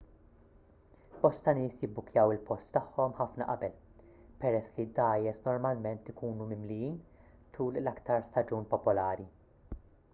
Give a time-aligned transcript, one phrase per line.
[1.23, 3.75] bosta nies jibbukkjaw il-post tagħhom ħafna qabel
[4.45, 6.95] peress li d-dgħajjes normalment ikunu mimlijin
[7.59, 9.29] tul l-iktar staġun popolari